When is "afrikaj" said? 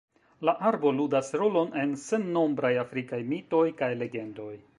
2.85-3.21